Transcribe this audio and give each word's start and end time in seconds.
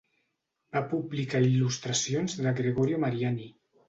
Va 0.77 0.81
publicar 0.93 1.41
il·lustracions 1.47 2.39
de 2.47 2.55
Gregorio 2.61 3.03
Mariani. 3.05 3.47